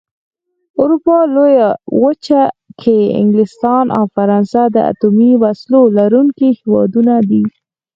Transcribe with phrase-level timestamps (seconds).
[0.73, 1.69] په اروپا لويه
[2.03, 2.41] وچه
[2.81, 7.43] کې انګلستان او فرانسه د اتومي وسلو لرونکي هېوادونه دي.